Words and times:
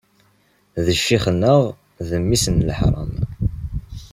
D 0.85 0.87
ccix-nneɣ 0.99 1.61
d 2.07 2.09
mmi-s 2.21 2.45
n 2.53 2.57
leḥram. 2.67 3.13